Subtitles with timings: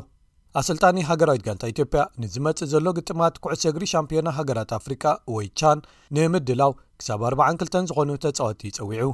[0.61, 5.05] ኣሰልጣኒ ሃገራዊት ጋንታ ኢትዮጵያ ንዝመጽእ ዘሎ ግጥማት ኩዕሰግሪ ሻምፒዮና ሃገራት ኣፍሪቃ
[5.37, 5.81] ወይ ቻን
[6.17, 6.73] ንምድላው
[7.03, 9.09] ክሳብ 402 ዝኾኑ ተፃወቲ ይፀዊዑ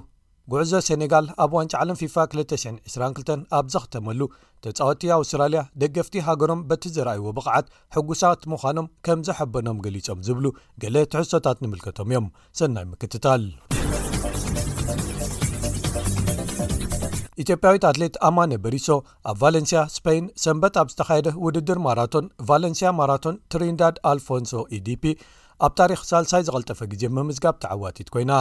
[0.52, 4.20] ጉዕዞ ሴኔጋል ኣብ ዋንጫ ዓለም ፊፋ 222 ኣብ ዘኽተመሉ
[4.64, 10.46] ተፃወቲ ኣውስትራልያ ደገፍቲ ሃገሮም በቲ ዘረኣይዎ ብቕዓት ሕጉሳት ምዃኖም ከም ዘሓበኖም ገሊፆም ዝብሉ
[10.84, 12.26] ገለ ትሕዝቶታት ንምልከቶም እዮም
[12.60, 13.42] ሰናይ ምክትታል
[17.44, 18.88] ኢትዮጵያዊት ኣትሌት ኣማነ በሪሶ
[19.32, 25.04] ኣብ ቫሌንስያ ስፔይን ሰንበት ኣብ ዝተካየደ ውድድር ማራቶን ቫለንስያ ማራቶን ትሪንዳድ ኣልፎንሶ edp
[25.64, 28.32] ኣብ ታሪክ ሳልሳይ ዝቐልጠፈ ግዜ መምዝጋብ ተዓዋቲት ኮይና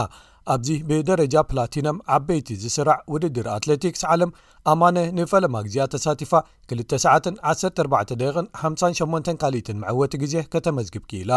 [0.54, 4.30] ኣብዚ ብደረጃ ፕላቲኖም ዓበይቲ ዝስራዕ ውድድር ኣትለቲክስ ዓለም
[4.72, 6.32] ኣማነ ንፈለማ ግዜ ተሳቲፋ
[6.72, 11.32] 21458 ካሊኢትን መዕወቲ ግዜ ከተመዝግብ ኪኢላ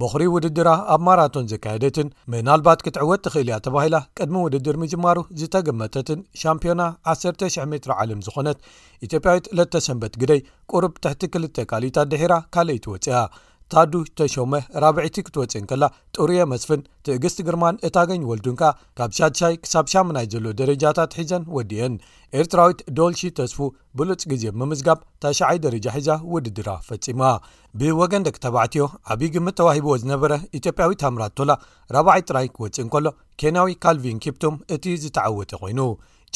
[0.00, 6.80] በኹሪ ውድድራ ኣብ ማራቶን ዘካየደትን ምናልባት ክትዕወት ትኽእል እያ ተባሂላ ቅድሚ ውድድር ምጅማሩ ዝተገመተትን ሻምፕና
[7.16, 8.60] 1,00 ሜት ዓለም ዝኾነት
[9.08, 13.18] ኢትዮጵያት ለተ ሰንበት ግደይ ቁርብ ትሕቲ 2 ካሊኢታ ድሒራ ካልኢቲ ወፅያ
[13.72, 14.52] ታዱ ተሸመ
[14.82, 15.84] ራብዒቲ ክትወፅእን ከላ
[16.16, 18.62] ጥሩዮ መስፍን ትእግስቲ ግርማን እታገኝ ወልዱንከ
[18.98, 21.94] ካብ ሻድሻይ ክሳብ ሻምናይ ዘሎ ደረጃታት ሒዘን ወዲአን
[22.40, 23.58] ኤርትራዊት ዶልሺ ተስፉ
[24.00, 27.22] ብልፅ ግዜ ምምዝጋብ ታሸዓይ ደረጃ ሒዛ ውድድራ ፈፂማ
[27.80, 28.84] ብወገን ደቂ ተባዕትዮ
[29.14, 31.50] ዓብዪ ግምት ተዋሂቦዎ ዝነበረ ኢትዮጵያዊት ኣምራት ቶላ
[31.96, 33.06] ራባዓይ ጥራይ ክወፅእን ከሎ
[33.42, 35.80] ኬንዊ ካልቪን ኪብቶም እቲ ዝተዓወጠ ኮይኑ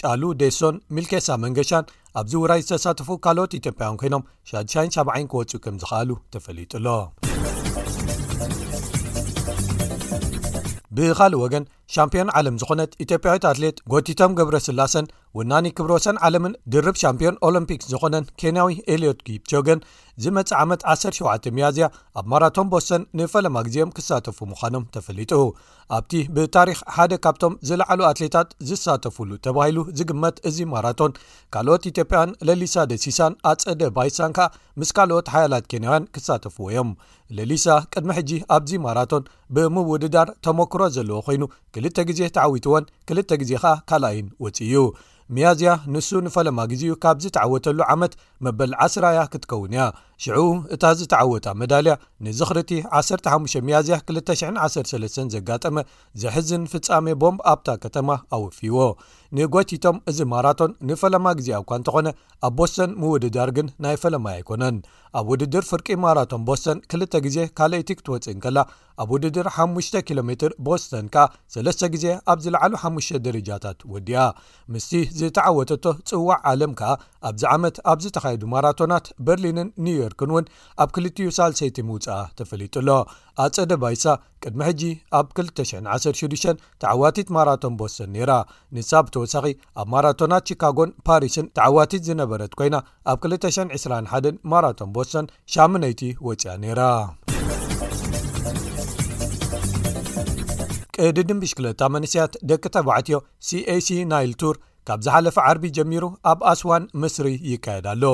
[0.00, 1.84] ጫሉ ዴሶን ሚልኬሳ መንገሻን
[2.20, 6.86] ኣብዚ ውራይ ዝተሳትፉ ካልኦት ኢትዮጵያውን ኮይኖም 670 ክወፁ ከም ዝኽኣሉ ተፈሊጡሎ
[10.96, 11.64] ብኻልእ ወገን
[11.94, 15.06] ሻምፒዮን ዓለም ዝኾነት ኢትዮጵያዊት ኣትሌት ጎቲቶም ገብረ ስላሰን
[15.38, 19.80] ወና ክብሮሰን ዓለምን ድርብ ሻምፒዮን ኦሎምፒክ ዝኾነን ኬንያዊ ኤልዮት ጊፕ ቾገን
[20.22, 21.86] ዝ መፅእ ዓመት 17 ሚያዝያ
[22.20, 25.32] ኣብ ማራቶን ቦሶን ንፈለማ ግዜኦም ክሳተፉ ምዃኖም ተፈሊጡ
[25.96, 31.16] ኣብቲ ብታሪክ ሓደ ካብቶም ዝለዓሉ ኣትሌታት ዝሳተፍሉ ተባሂሉ ዝግመት እዚ ማራቶን
[31.54, 34.46] ካልኦት ኢትዮጵያን ለሊሳ ደሲሳን ኣፀደ ባይሳን ከዓ
[34.82, 36.92] ምስ ካልኦት ሓያላት ኬንያውያን ክሳተፍዎ እዮም
[37.38, 39.24] ለሊሳ ቅድሚ ሕጂ ኣብዚ ማራቶን
[39.56, 41.42] ብምውድዳር ተሞክሮ ዘለዎ ኮይኑ
[41.76, 44.76] ክልተ ግዜ ተዓዊትዎን ክልተ ግዜ ከዓ ካልኣይን ወፅእ እዩ
[45.36, 48.12] መያዝያ ንሱ ንፈለማ ግዜ ካብዝተዓወተሉ ዓመት
[48.44, 49.84] መበል 1ስራ እያ ክትከውን እያ
[50.22, 51.92] ሽዑኡ እታ ዝተዓወጣ መዳልያ
[52.24, 55.74] ንዝኽርቲ 15ያዝያ 213 ዘጋጠመ
[56.22, 58.76] ዘሕዝን ፍጻሜ ቦምብ ኣብታ ከተማ ኣወፊዎ
[59.36, 62.08] ንጎቲቶም እዚ ማራቶን ንፈለማ ግዜኣ እኳ እንተኾነ
[62.46, 64.76] ኣብ ቦስቶን ምውድዳር ግን ናይ ፈለማ ኣይኮነን
[65.20, 68.58] ኣብ ውድድር ፍርቂ ማራቶን ቦስቶን ክል ግዜ ካልአይቲክትወፅእን ከላ
[69.04, 74.22] ኣብ ውድድር 5 ኪሎ ሜር ቦስቶን ከኣ 3ለስተ ግዜ ኣብ ዝለዕሉ ሓሙሽ ደረጃታት ወዲያ
[74.74, 76.92] ምስቲ ዝተዓወተቶ ጽዋዕ ዓለም ከኣ
[77.28, 80.46] ኣብዚ ዓመት ኣብ ዝተኻየዱ ማራቶናት በርሊንን ኒውዮርክን እውን
[80.82, 82.88] ኣብ ክልትዩ ሳልሰይቲ ምውፅኣ ተፈሊጡሎ
[83.44, 84.04] ኣፀደ ባይሳ
[84.44, 84.82] ቅድሚ ሕጂ
[85.18, 88.32] ኣብ 216 ተዓዋቲት ማራቶን ቦስቶን ነራ
[88.78, 89.46] ንሳብ ተወሳኺ
[89.82, 92.78] ኣብ ማራቶናት ቺካጎን ፓሪስን ተዓዋቲት ዝነበረት ኮይና
[93.12, 96.80] ኣብ 221 ማራቶን ቦስቶን ሻመነይቲ ወፅያ ነይራ
[100.96, 103.16] ቅዲ ድምብሽ2ለታ መንስያት ደቂ ተባዕትዮ
[103.48, 104.56] cac ናይል ቱር
[104.88, 108.04] ካብ ዝሓለፈ ዓርቢ ጀሚሩ ኣብ ኣስዋን ምስሪ ይካየዳሎ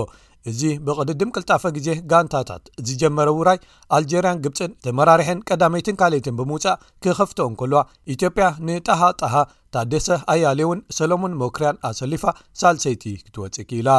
[0.50, 3.58] እዚ ብቕድድም ቅልጣፈ ግዜ ጋንታታት ዝጀመረ ውራይ
[3.96, 7.80] ኣልጀርያን ግብፅን ተመራርሕን ቀዳመይትን ካልይትን ብምውፃእ ክኸፍቶኦንከልዋ
[8.14, 9.34] ኢትዮጵያ ንጣሃጣሃ
[9.74, 12.24] ታዴሰ ኣያሌውን ሰሎሙን ሞክርያን ኣሰሊፋ
[12.60, 13.90] ሳልሰይቲ ክትወፅእ ኪኢላ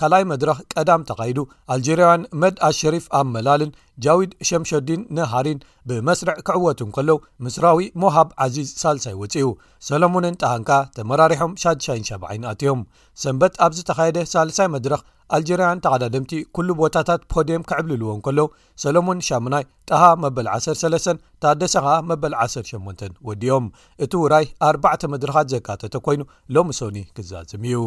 [0.00, 1.38] ካልኣይ መድረኽ ቀዳም ተኻይዱ
[1.74, 3.72] ኣልጀርያውያን መድ ኣሸሪፍ ኣብ መላልን
[4.06, 5.58] ጃዊድ ሸምሸዲን ንሃሪን
[5.90, 9.48] ብመስርዕ ክዕወቱን ከለው ምስራዊ ሞሃብ ዓዚዝ ሳልሳይ ወፅኡ
[9.90, 12.82] ሰሎሙንን ጣሃንካ ተመራሪሖም ሻ7ዐኣትዮም
[13.24, 15.02] ሰንበት ኣብዝተኻየደ ሳልሳይ መድረኽ
[15.36, 18.38] ኣልጀርያን ተቐዳደምቲ ኵሉ ቦታታት ፖዴም ከዕብልልዎን ከለ
[18.84, 23.66] ሰሎሞን ሻሙናይ ጠሃ መበል 13 ታደሰ ኸኣ መበል 18 ወዲዮም
[24.06, 26.22] እቲ ውራይ 4ባዕተ መድረኻት ዘካተተ ኮይኑ
[26.56, 27.78] ሎሚ ሰኒ ክዛዝም እዩ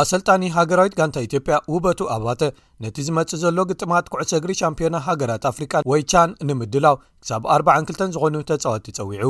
[0.00, 2.42] ኣሰልጣኒ ሃገራዊት ጋንታ ኢትዮጵያ ውበቱ ኣባተ
[2.82, 8.86] ነቲ ዝመፅእ ዘሎ ግጥማት ኩዕሰግሪ ሻምፒዮና ሃገራት ኣፍሪቃ ወይ ቻን ንምድላው ክሳብ 42 ዝኾኑ ተጻወቲ
[8.98, 9.26] ፀዊዑ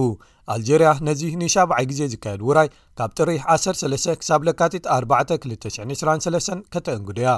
[0.54, 2.68] ኣልጀርያ ነዚ ን7ብዓይ ግዜ ዝካየድ ውራይ
[3.00, 7.28] ካብ ጥሪህ 103 ክሳብ ለካጢት 4 2923 ከተእንግዱያ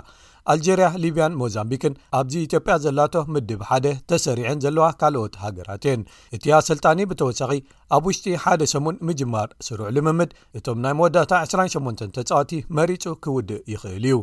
[0.52, 6.00] ኣልጀርያ ሊቢያን ሞዛምቢክን ኣብዚ ኢትዮጵያ ዘላቶ ምድብ ሓደ ተሰሪዐን ዘለዋ ካልኦት ሃገራት እየን
[6.36, 7.52] እቲያ ሰልጣኒ ብተወሳኺ
[7.96, 10.30] ኣብ ውሽጢ ሓደ ሰሙን ምጅማር ስሩዕ ልምምድ
[10.60, 14.18] እቶም ናይ መወዳታ 28 ተፃዋቲ መሪፁ ክውድእ ይኽእል እዩ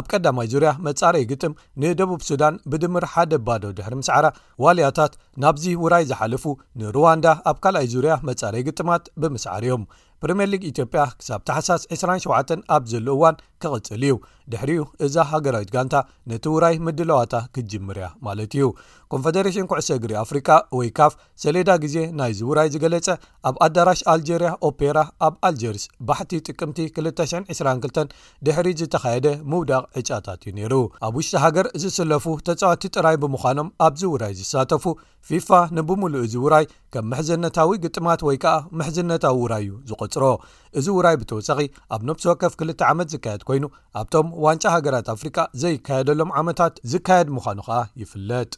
[0.00, 4.24] ኣብ ቀዳማይ ዙርያ መጻረይ ግጥም ንደቡብ ሱዳን ብድምር ሓደ ባዶ ድሕሪ ምስዓራ
[4.66, 5.12] ዋልያታት
[5.44, 6.44] ናብዚ ውራይ ዝሓለፉ
[6.82, 9.84] ንሩዋንዳ ኣብ ካልኣይ ዙርያ መጻረይ ግጥማት ብምስዓሪ እዮም
[10.24, 14.14] ፕሪምየር ሊግ ኢትዮጵያ ክሳብ ተሓሳስ 27 ኣብ ዘሉ እዋን ክቕፅል እዩ
[14.52, 15.94] ድሕሪኡ እዛ ሃገራዊት ጋንታ
[16.30, 18.66] ነቲ ውራይ ምድለዋታ ክጅምርያ ማለት እዩ
[19.12, 20.48] ኮንፈደሬሽን ኩዕሶ እግሪ ኣፍሪካ
[20.78, 21.12] ወይ ካፍ
[21.44, 23.08] ሰሌዳ ግዜ ናይዚ ውራይ ዝገለጸ
[23.50, 28.16] ኣብ ኣዳራሽ ኣልጀርያ ኦፔራ ኣብ ኣልጀርስ ባሕቲ ጥቅምቲ 222
[28.48, 30.74] ድሕሪ ዝተካየደ ምውዳቕ ዕጫታት እዩ ነይሩ
[31.08, 34.84] ኣብ ውሽጢ ሃገር ዝስለፉ ተጻዋቲ ጥራይ ብምዃኖም ኣብዚ ውራይ ዝሳተፉ
[35.28, 35.48] ፊፋ
[35.78, 36.64] ንብሙሉእ እዚ ውራይ
[36.94, 41.58] ከም ምሕዘነታዊ ግጥማት ወይ ከኣ ምሕዘነታዊ ውራይ እዩ ዝቀእ ሮእዚ ውራይ ብተወፀቂ
[41.94, 43.64] ኣብ ኖብሲ ወከፍ ክልተ ዓመት ዝካየድ ኮይኑ
[44.00, 48.52] ኣብቶም ዋንጫ ሃገራት ኣፍሪቃ ዘይካየደሎም ዓመታት ዝካየድ ምዃኑ ከኣ ይፍለጥ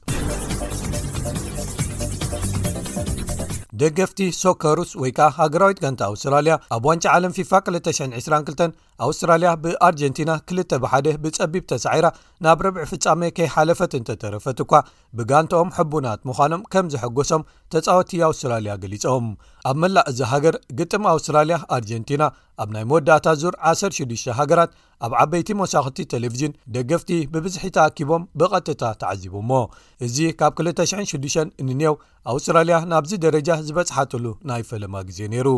[3.82, 8.68] ደገፍቲ ሶከሩስ ወይ ከዓ ሃገራዊት ጋንቲ ኣውስትራልያ ኣብ ዋንጫ ዓለም ፊፋ 222
[9.06, 12.06] ኣውስትራልያ ብኣርጀንቲና 2ል ብ1ደ ብጸቢብ ተሳዒራ
[12.46, 14.72] ናብ ርብዕ ፍጻሜ ከይሓለፈት እንተተረፈት እኳ
[15.20, 19.26] ብጋንተኦም ሕቡናት ምዃኖም ከም ዝሐጐሶም ተጻወት ኣውስትራልያ ገሊፆም
[19.68, 22.22] ኣብ መላእ እዚ ሃገር ግጥም ኣውስትራልያ ኣርጀንቲና
[22.62, 24.70] ኣብ ናይ መወዳእታ ዙር 106 ሃገራት
[25.06, 29.62] ኣብ ዓበይቲ መሳኽልቲ ቴሌቭዥን ደገፍቲ ብብዝሒቲ ኣኪቦም ብቐጥታ ተዓዚብ ሞ
[30.06, 31.96] እዚ ካብ 2006 እንንኤው
[32.32, 35.48] ኣውስትራልያ ናብዚ ደረጃ ዝበጽሓትሉ ናይ ፈለማ ግዜ ነይሩ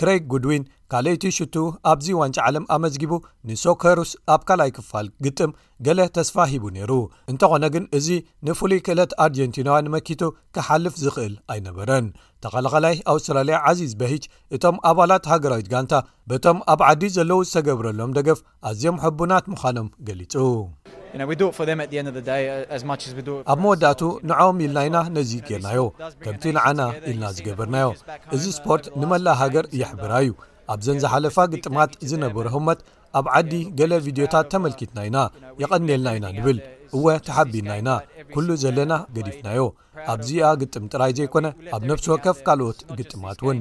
[0.00, 1.56] ክሬግ ጉድዊን ካልእ እቲ ሽቱ
[1.90, 3.12] ኣብዚ ዋንጫ ዓለም ኣመዝጊቡ
[3.48, 5.50] ንሶኮሩስ ኣብ ካልኣይ ክፋል ግጥም
[5.86, 6.92] ገለ ተስፋ ሂቡ ነይሩ
[7.32, 8.08] እንተኾነ ግን እዚ
[8.46, 10.22] ንፍሉይ ክእለት ኣርጀንቲናዋ ንመኪቱ
[10.56, 12.06] ክሓልፍ ዝኽእል ኣይነበረን
[12.44, 14.24] ተኸላኸላይ ኣውስትራልያ ዓዚዝ በሂጅ
[14.58, 15.94] እቶም ኣባላት ሃገራዊት ጋንታ
[16.32, 18.40] በቶም ኣብ ዓዲ ዘለው ዝተገብረሎም ደገፍ
[18.70, 20.34] ኣዝዮም ሕቡናት ምዃኖም ገሊፁ
[23.50, 25.80] ኣብ መወዳእቱ ንዐም ኢልናኢና ነዚ ጌርናዮ
[26.26, 27.88] ከምቲ ንዓና ኢልና ዝገበርናዮ
[28.36, 30.32] እዚ ስፖርት ንመላእ ሃገር የሕብራ እዩ
[30.72, 32.80] ኣብ ዘን ዝሓለፋ ግጥማት ዝነበሮ ህሞት
[33.18, 35.18] ኣብ ዓዲ ገለ ቪድዮታት ተመልኪትና ኢና
[35.62, 36.58] የቐንየልና ኢና ንብል
[36.96, 37.90] እወ ተሓቢድና ኢና
[38.34, 39.62] ኩሉ ዘለና ገዲፍናዮ
[40.14, 41.46] ኣብዚኣ ግጥም ጥራይ ዘይኮነ
[41.76, 43.58] ኣብ ነብሲ ወከፍ ካልኦት ግጥማት እውን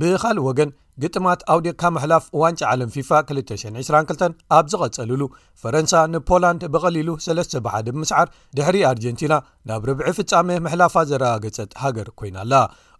[0.00, 0.70] ብኻልእ ወገን
[1.02, 5.20] ግጥማት ኣው ዴካ መሕላፍ ዋንጭ ዓለም ፊፋ 222 ኣብ ዝቐጸልሉ
[5.62, 8.26] ፈረንሳ ንፖላንድ ብቐሊሉ ሰለስተ በሓደ ብምስዓር
[8.56, 9.36] ድሕሪ ኣርጀንቲና
[9.70, 12.54] ናብ ርብዒ ፍጻሜ መሕላፋ ዘረጋገፀት ሃገር ኮይና ኣላ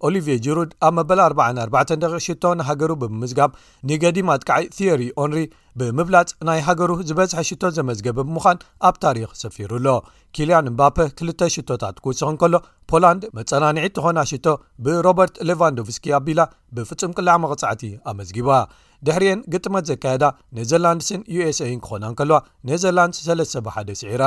[0.09, 3.51] ኦሊቪየ ጅሩድ ኣብ መበል 44ደቂ ሽቶ ንሃገሩ ብምምዝጋብ
[3.89, 5.41] ንገዲማ ኣትቀዓይ የሪ ኦንሪ
[5.81, 8.59] ብምብላፅ ናይ ሃገሩ ዝበዝሐ ሽቶ ዘመዝገብ ብምዃን
[8.89, 9.87] ኣብ ታሪክ ሰፊሩሎ
[10.37, 12.55] ኪልያን ምባፔ 2ልተ ሽቶታት ክውስኽን ከሎ
[13.05, 14.47] ላንድ መጸናኒዒት ዝኾና ሽቶ
[14.85, 16.41] ብሮበርት ሌቫንዶቭስኪ ኣቢላ
[16.77, 18.51] ብፍጹም ቅልዕ መቕፃዕቲ ኣመዝጊባ
[19.07, 20.25] ድሕርየን ግጥመት ዘካየዳ
[20.57, 22.37] ኔዘርላንድስን ዩስአን ክኾና እንከልዋ
[22.69, 24.25] ኔዘርላንድስ ሰለስሰብ1ደ ሲዒራ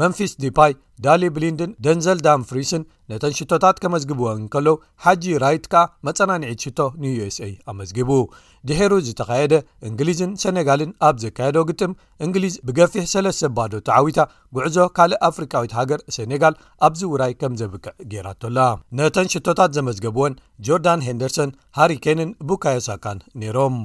[0.00, 0.72] መንፊስ ዲፓይ
[1.04, 2.82] ዳሊ ብሊንድን ደንዘልዳን ፍሪስን
[3.12, 8.10] ነተን ሽቶታት ከመዝግብዎ ንከለው ሓጂ ራይት ከዓ መፀናኒዒት ሽቶ ንዩስ a ኣመዝጊቡ
[8.68, 9.54] ድሄሩ ዝተካየደ
[9.88, 11.92] እንግሊዝን ሰነጋልን ኣብ ዘካየዶ ግጥም
[12.24, 14.20] እንግሊዝ ብገፊሕ ሰለስሰባዶ ተዓዊታ
[14.56, 16.56] ጉዕዞ ካልእ ኣፍሪካዊት ሃገር ሴነጋል
[16.88, 18.58] ኣብዚ ውራይ ከም ዘብክዕ ጌይራቶላ
[18.98, 20.36] ነተን ሽቶታት ዘመዝገብዎን
[20.68, 23.78] ጆርዳን ሃንደርሰን ሃሪኬንን ቡካዮሳካን ነይሮም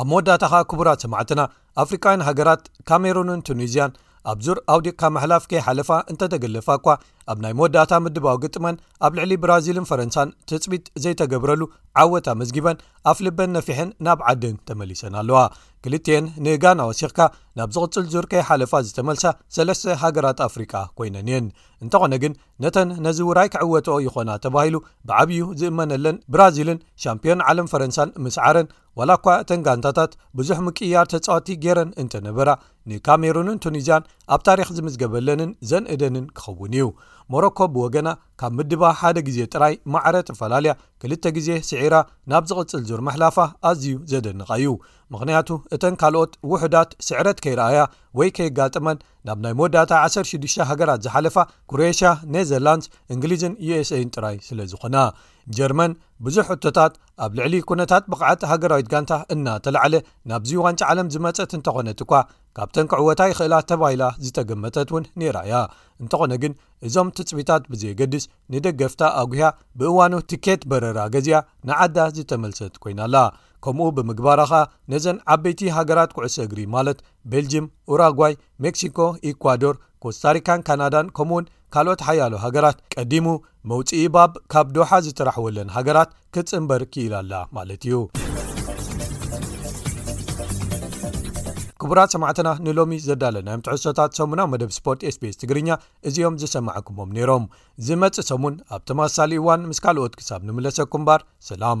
[0.00, 1.40] ኣብ መወዳእታ ኸ ክቡራት ሰማዕትና
[1.82, 3.92] ኣፍሪካውን ሃገራት ካሜሩንን ቱኒዝያን
[4.30, 6.86] ኣብ ዙር ኣውዲካ መሕላፍ ከ ሓለፋ እንተተገለፋ እኳ
[7.30, 11.62] ኣብ ናይ መወዳእታ ምድባዊ ግጥመን ኣብ ልዕሊ ብራዚልን ፈረንሳን ትፅቢት ዘይተገብረሉ
[12.02, 15.38] ዓወታ መዝጊበን ኣፍ ልበን ነፊሐን ናብ ዓድን ተመሊሰን ኣለዋ
[15.84, 17.20] ክልትኤን ንጋና ወሲኽካ
[17.58, 19.24] ናብ ዝቕፅል ዙርከይ ሓለፋ ዝተመልሳ
[19.56, 21.46] ሰለስተ ሃገራት ኣፍሪቃ ኮይነን እየን
[21.84, 22.32] እንተኾነ ግን
[22.64, 24.76] ነተን ነዚ ውራይ ክዕወትኦ ይኾና ተባሂሉ
[25.10, 28.68] ብዓብዩ ዝእመነለን ብራዚልን ሻምፒዮን ዓለም ፈረንሳን ምስዓረን
[28.98, 32.50] ዋላ እኳ እተን ጋንታታት ብዙሕ ምቅያር ተፃወቲ ገረን እንተነበራ
[32.90, 36.86] ንካሜሩንን ቱኒዝያን ኣብ ታሪክ ዝምዝገበለንን ዘንእደንን ክኸውን እዩ
[37.32, 38.08] መረኮ ብ ወገና
[38.40, 40.72] ካብ ምድባ ሓደ ግዜ ጥራይ ማዕረ ተፈላለያ
[41.02, 41.94] ክልተ ግዜ ስዒራ
[42.30, 43.36] ናብ ዝቕፅል ዙርመኣሕላፋ
[43.70, 44.70] ኣዝዩ ዘደንቀ እዩ
[45.14, 47.84] ምክንያቱ እተን ካልኦት ውሕዳት ስዕረት ከይረኣያ
[48.20, 48.98] ወይ ከይጋጥመን
[49.28, 51.36] ናብ ናይ መወዳእታ 16 ሃገራት ዝሓለፋ
[51.70, 51.98] ኩሮሽ
[52.34, 54.96] ኔዘርላንድስ እንግሊዝን ዩs ን ጥራይ ስለ ዝኾና
[55.56, 55.92] ጀርመን
[56.24, 56.92] ብዙሕ እቶታት
[57.24, 59.94] ኣብ ልዕሊ ኩነታት ብቕዓት ሃገራዊት ጋንታ እናተላዓለ
[60.30, 62.22] ናብዚ ዋንጫ ዓለም ዝመፀት እንተኾነት ኳ
[62.56, 65.60] ካብ ተን ክዕወታ ይኽእላ ተባሂላ ዝተገመጠት እውን ኔራ እያ
[66.04, 66.54] እንተኾነ ግን
[66.88, 69.48] እዞም ትፅቢታት ብዘየገድስ ንደገፍታ ኣጉያ
[69.80, 73.16] ብእዋኑ ትኬት በረራ ገዚኣ ንዓዳ ዝተመልሰት ኮይናኣላ
[73.64, 74.60] ከምኡ ብምግባሮ ኸ
[74.92, 76.98] ነዘን ዓበይቲ ሃገራት ኩዕሶ እግሪ ማለት
[77.32, 79.00] ቤልጅም ኡራግዋይ ሜክሲኮ
[79.30, 83.26] ኢኳዶር ኮስታሪካን ካናዳን ከምኡውን ካልኦት ሓያሉ ሃገራት ቀዲሙ
[83.70, 87.98] መውፂኢ ባብ ካብ ድሓ ዝተራሕወለን ሃገራት ክፅምበር ክኢላኣላ ማለት እዩ
[91.82, 95.70] ክቡራት ሰማዕትና ንሎሚ ዘዳለናዮም ትዕሶታት ሰሙናዊ መደብ ስፖርት ኤስpስ ትግርኛ
[96.08, 97.46] እዚኦም ዝሰማዐኩሞም ነይሮም
[97.88, 101.80] ዝመፅእ ሰሙን ኣብ ተማሳሊ እዋን ምስ ካልኦት ክሳብ ንምለሰኩእምባር ሰላም